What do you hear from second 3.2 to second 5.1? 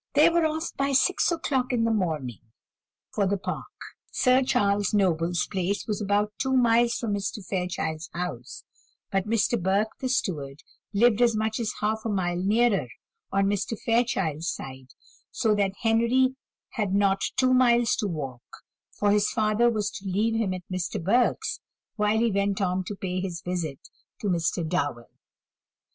the Park. Sir Charles